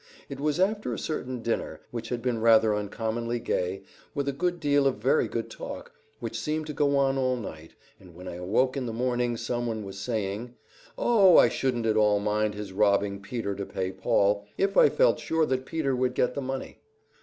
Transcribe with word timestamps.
It 0.29 0.39
was 0.39 0.59
after 0.59 0.95
a 0.95 0.97
certain 0.97 1.43
dinner, 1.43 1.81
which 1.91 2.09
had 2.09 2.23
been 2.23 2.41
rather 2.41 2.73
uncommonly 2.75 3.39
gay, 3.39 3.83
with 4.15 4.27
a 4.27 4.31
good 4.31 4.59
deal 4.59 4.87
of 4.87 4.95
very 4.95 5.27
good 5.27 5.47
talk, 5.47 5.91
which 6.19 6.39
seemed 6.39 6.65
to 6.65 6.73
go 6.73 6.97
on 6.97 7.19
all 7.19 7.35
night, 7.35 7.75
and 7.99 8.15
when 8.15 8.27
I 8.27 8.39
woke 8.39 8.75
in 8.75 8.87
the 8.87 8.93
morning 8.93 9.37
someone 9.37 9.83
was 9.85 9.99
saying: 9.99 10.55
"Oh, 10.97 11.37
I 11.37 11.49
shouldn't 11.49 11.85
at 11.85 11.97
all 11.97 12.19
mind 12.19 12.55
his 12.55 12.73
robbing 12.73 13.21
Peter 13.21 13.53
to 13.53 13.65
pay 13.67 13.91
Paul, 13.91 14.43
if 14.57 14.75
I 14.75 14.89
felt 14.89 15.19
sure 15.19 15.45
that 15.45 15.67
Paul 15.67 15.93
would 15.93 16.15
get 16.15 16.33
the 16.33 16.41
money." 16.41 16.79